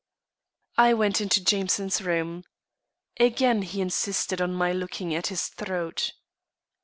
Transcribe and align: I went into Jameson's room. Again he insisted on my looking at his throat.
I 0.77 0.95
went 0.95 1.21
into 1.21 1.43
Jameson's 1.45 2.01
room. 2.01 2.43
Again 3.19 3.61
he 3.61 3.81
insisted 3.81 4.41
on 4.41 4.51
my 4.51 4.71
looking 4.73 5.13
at 5.13 5.27
his 5.27 5.49
throat. 5.49 6.13